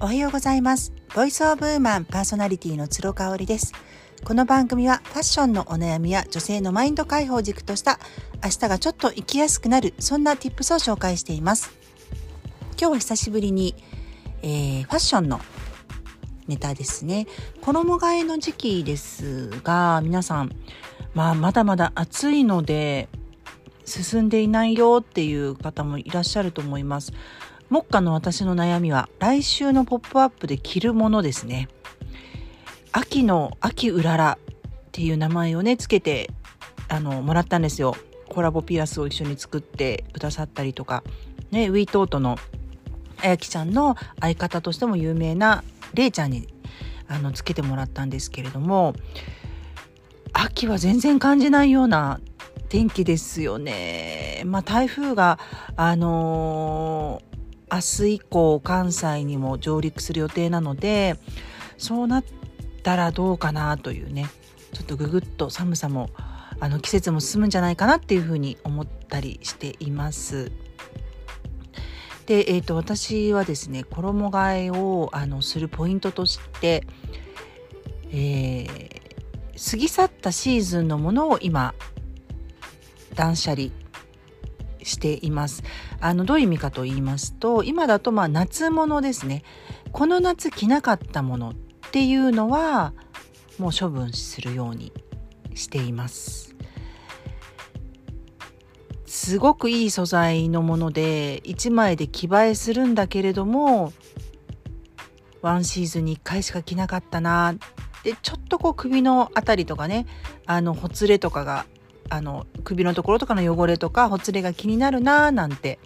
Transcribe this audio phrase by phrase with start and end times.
[0.00, 0.92] おはようございます。
[1.12, 3.72] ボイスオブウーマンパーソナリティの鶴香織です。
[4.22, 7.98] この番組はファッションのお悩みや女性のマインド解放軸とした
[8.44, 11.72] 明日がちょっと生きやすくなるそんな tips を紹介しています。
[12.80, 13.74] 今日は久しぶりに、
[14.42, 15.40] えー、ファッションの
[16.46, 17.26] ネタですね。
[17.60, 20.54] 衣替えの時期ですが皆さん
[21.12, 23.08] まあまだまだ暑いので
[23.84, 27.12] 進んでいないよっていう方もいらっしゃると思います。
[27.70, 31.68] 目下の私の悩みは来週のポップアップで着るものですね。
[32.92, 36.30] 秋の秋うららっていう名前をね、つけて、
[36.88, 37.94] あの、もらったんですよ。
[38.28, 41.02] コラボピアスを一緒に作ってくださったりとか、
[41.50, 42.38] ね、ウィートートの
[43.22, 46.48] あやきちゃんの相方としても有名なれいちゃんに
[47.08, 48.94] あのつけてもらったんですけれども
[50.32, 52.20] 秋は全然感じないような
[52.68, 54.42] 天気ですよね。
[54.44, 55.38] まあ台風が
[55.74, 57.22] あの
[57.70, 61.16] 明日以降関西にも上陸する予定なので
[61.76, 62.24] そうなっ
[62.82, 64.26] たらどうかなというね
[64.72, 66.10] ちょっとぐぐっと寒さも
[66.60, 70.50] あの季節も進むんじゃないかなっていうふうに思ったりしています。
[72.26, 76.84] で、えーと、私はですね衣替えをあのするポイントとして、
[78.10, 81.74] えー、過ぎ去ったシーズンのものを今
[83.14, 83.68] 断捨離
[84.88, 85.62] しています。
[86.00, 89.42] あのどういう意味かと言いますと今だとまあ夏物ですね
[89.92, 91.54] この夏着なかったものっ
[91.90, 92.92] ていうのは
[93.58, 94.92] もう処分するように
[95.54, 96.48] しています。
[99.06, 103.92] すごくいい素材のもので1枚で着映えするんだけれども
[105.40, 107.54] ワンシーズンに1回しか着なかったな
[108.04, 110.06] でちょっとこう首の辺りとかね
[110.46, 111.66] あのほつれとかが
[112.10, 115.78] あの首のところとかの汚れとかほつれが気になるなーなんて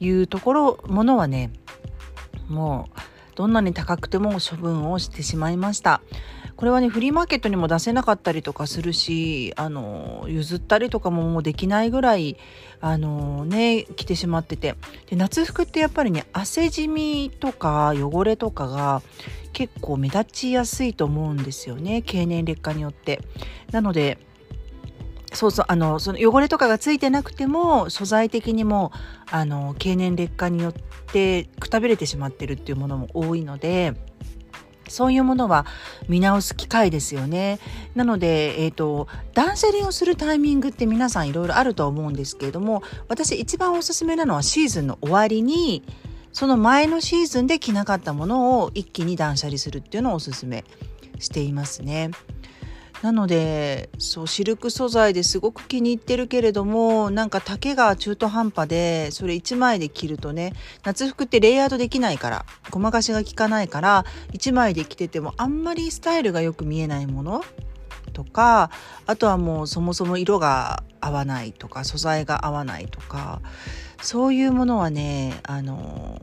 [0.00, 1.50] いうところものはね
[2.48, 3.00] もう
[3.34, 6.02] どんなに高くても処分をしてしまいました。
[6.54, 12.36] これはねフリーマーケットにも出せなかったりとかするしあの譲ったりとかももうできないぐらい
[12.80, 14.76] あのね来てしまってて。
[15.08, 19.02] で夏服ってやっぱりね汗じみとか汚れとかが
[19.52, 23.20] 結構目立ちやすいと思うんですよね経年劣化によって。
[23.72, 24.18] なので
[25.34, 28.92] そうそうあのその汚れとかがついてなくても素材的にも
[29.30, 33.94] あの経年劣化によってくたびれてしまってるっていうものも多いので
[34.88, 35.66] そういうものは
[36.08, 37.58] 見直す機会ですよね。
[37.94, 45.82] なので、えっ、ー、と、断捨離をするタイミングって皆さんいろいろあると思うんですけれども、私一番おすすめなのはシーズンの終わりに、
[46.32, 50.64] その前のシーズンで着なかったものを一気に断捨離するっていうのをおすすめ
[51.18, 52.10] していますね。
[53.02, 60.52] なのでそうシルク素材ですごく気に入ってるけれどもなんか丈が中途半端でそれ1枚で着るとね
[60.84, 67.44] 夏服ってレイヤードできないからごまかしが効かないから1枚で着ててもあんまりスタイルがよく見えないもの
[68.12, 68.70] とか
[69.06, 73.40] あとはもうそもそも色が合わないとか素材が合わないとか
[74.00, 76.22] そういうものはねあの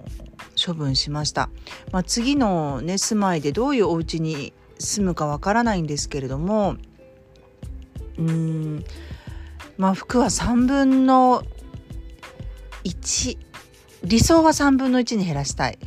[0.63, 1.49] 処分しました、
[1.91, 6.77] まあ、次のね住まいでどういうお家に住むかわからないんですけれども
[8.17, 8.83] うーん
[9.77, 11.43] まあ服は3分の
[12.83, 13.37] 1
[14.03, 15.77] 理想は3分の1に減らしたい。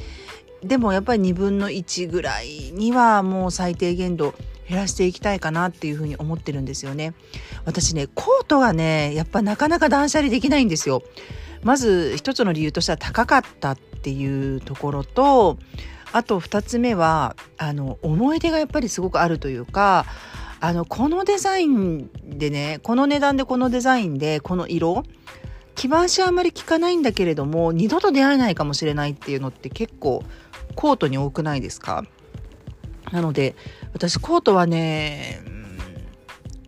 [0.63, 4.35] でもやっぱり2分の1ぐらいにはもう最低限度
[4.69, 7.15] 減らしていきたいかなっていうふうに思ってるんですよね。
[7.65, 11.03] 私ねコートがねやっぱなかなか断捨離できないんですよ。
[11.63, 15.59] まず一つの理由としては高かったっていうところと
[16.13, 20.07] あと2つ目はあの思い出がやっぱりすごくあるというか
[20.61, 25.05] あのこのデザインでねこの値段でこのデザインでこの色
[25.75, 30.23] 着回しはあまり効かないんだけれども二度と出会えないかもしれないっていうのって結構
[30.75, 32.05] コートに多くないですか？
[33.11, 33.57] なので
[33.93, 35.41] 私コートはね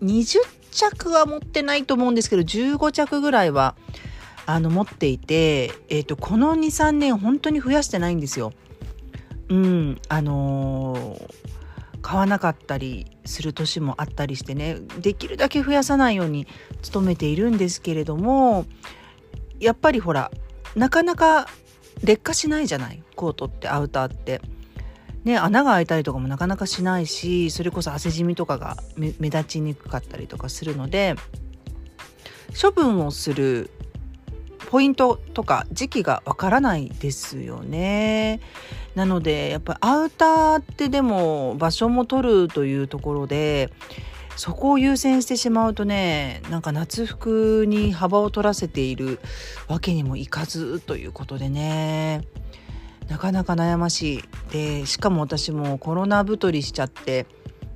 [0.03, 0.39] 20
[0.71, 3.77] 着は持ってないと思うんですけど15着ぐらいは
[4.47, 8.53] あの持っていて、えーとこの23年本当に増やしてないんですよ。
[9.55, 16.49] うんあのー、買わなかったりする年もあったりしてねできるだけ増やさないように
[16.93, 18.67] 努めているんですけれども
[19.61, 20.33] やっぱりほら
[20.75, 21.47] なかなか
[22.03, 24.41] 劣化しないじゃないコートってアウターって。
[25.25, 31.15] ね、穴が開いたりとかもなかなかしないしそれこそ汗じみとかが目立ちにくかったりとかするので
[32.61, 33.71] 処分をする
[34.69, 38.41] ポイントとか時期がわからないですよね。
[38.95, 43.73] なのでやっぱアウターってでも場所も取るというところで
[44.37, 49.21] そこを優先してしまうとねなんか夏服に幅を取らせている
[49.69, 52.23] わけにもいかずということでね。
[53.09, 54.25] なかなか悩ましい。
[54.51, 57.27] でしかも私もコロナ太りしちゃって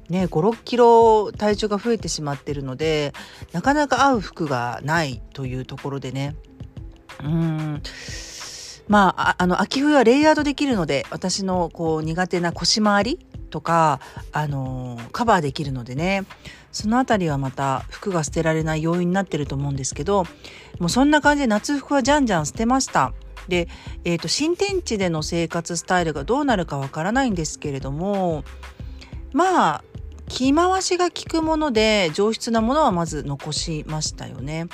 [0.09, 3.13] ね56キロ体重が増えてしまってるので
[3.53, 6.35] なかなか合う服がないというところでね。
[7.23, 7.83] うん。
[8.89, 13.19] まあ、あの、秋冬はレイヤードできるので、私のこう苦手な腰回り
[13.51, 14.01] とか、
[14.33, 16.25] あのカバーできるのでね、
[16.73, 20.25] そのあたりはまた服が捨てられない要因になってると思うんですけど、
[20.79, 23.13] もうそんな感じで夏服はじゃんじゃん捨てました。
[23.49, 23.69] で、
[24.05, 28.45] えっ、ー、と、新天地での生活スタイルがどうなるかわからないんですけれども、
[29.33, 29.85] まあ、
[30.29, 34.67] 着回しが効くもので上質なものはまず残しましたよね。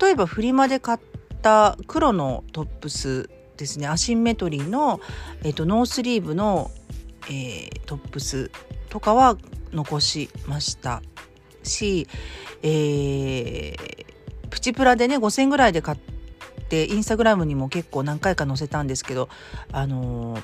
[0.00, 0.98] 例えばフリマで買っ
[1.42, 3.30] た黒のトップス
[3.60, 3.86] ですね。
[3.86, 5.00] アシンメトリーの、
[5.44, 6.70] えーと、ノースリーブの、
[7.26, 8.50] えー、トップス
[8.88, 9.36] とかは
[9.72, 11.02] 残しました。
[11.62, 12.08] し、
[12.62, 14.06] えー、
[14.48, 15.98] プチプラでね5,000円ぐらいで買っ
[16.68, 19.28] てインスタグラムにも結構何回か載せたんですけど
[19.72, 20.42] あのー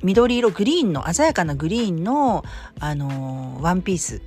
[0.00, 2.44] 緑色グリーンの鮮やかなグリーンの、
[2.78, 4.22] あのー、ワンピース。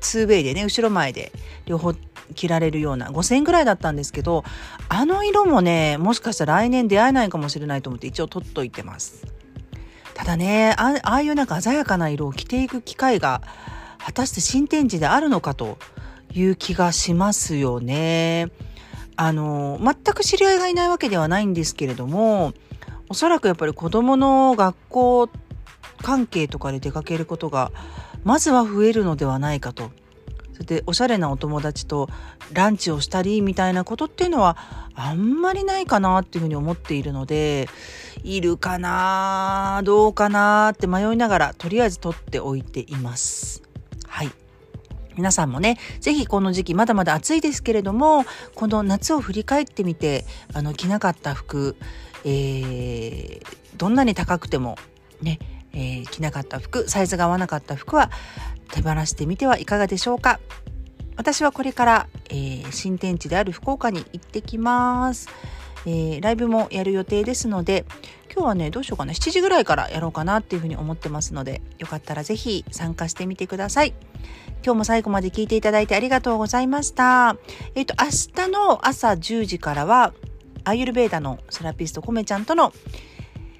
[0.00, 1.30] 2way でね後ろ前で
[1.66, 1.92] 両方
[2.34, 4.44] 着られるような5,000円ぐらいだったんですけど
[4.88, 9.26] あの色もねもしかしたら来年出会えないかもしれないと思って一応取っといてます。
[10.14, 13.40] ただねああいうなんか鮮やかな色を着ていく機会が
[13.98, 15.78] 果たして新天地であるのかと
[16.34, 18.48] いう気がしますよね。
[19.16, 22.54] あの全く知り合いがいないわけではないんですけれども
[23.10, 25.28] おそらくやっぱり子供の学校
[26.00, 27.70] 関係とかで出かけることが
[28.24, 29.90] まずは増えるのではないかと
[30.64, 32.08] でおしゃれなお友達と
[32.52, 34.56] ランチをしたりみたいなことっていうのは
[34.94, 37.68] あんまりないかなっていうふうに思っているので
[38.22, 43.62] いるかなどうかなって迷いながらとりあえず取っておいています。
[44.06, 44.30] はい
[45.16, 48.24] 皆さんもね、ぜひこの時期まだまだ暑いですけれども、
[48.54, 50.24] この夏を振り返ってみて、
[50.54, 51.76] あの着なかった服、
[52.24, 53.42] えー、
[53.76, 54.78] どんなに高くても
[55.20, 55.38] ね、
[55.72, 58.10] えー、着なかった服、サイズが合わなかった服は
[58.72, 60.40] 手放してみてはいかがでしょうか。
[61.16, 65.28] 私はこれから、えー、新天地である福岡に行ってきます、
[65.84, 67.84] えー、ライブもやる予定ですので
[68.32, 73.92] 今日はねどうしようかな7時ぐらいからやろうかなっていうふうに思ってますのでよかったら是非参加してみてください。
[74.64, 77.36] 今日も最後まで聞いていただいてありがとうございました。
[77.74, 80.14] えっ、ー、と明日の朝10時からは
[80.64, 82.72] アイユルベーダのセラピストコメちゃんとの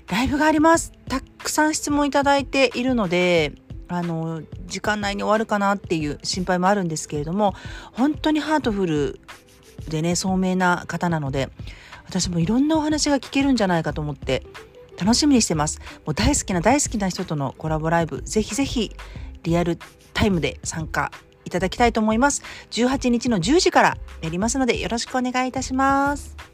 [0.08, 0.92] ライブがあります。
[1.08, 3.52] たくさん質問いただいているので
[3.90, 7.54] あの時間内に終わるかなっていう心配もあるんですけれども
[7.92, 9.20] 本当にハートフル
[9.88, 11.50] でね聡明な方なので
[12.06, 14.44] 私もいろんなお話が聞けるんじゃないかと思って
[15.00, 15.80] 楽しみにしてます。
[16.04, 18.94] もう大好きな大好きな人とのコラボライブぜひぜひ
[19.44, 19.78] リアル
[20.12, 21.10] タイムで参加
[21.46, 22.42] いただきたいと思います。
[22.70, 26.49] 18日の10時からやりますのでよろしくお願いいたします。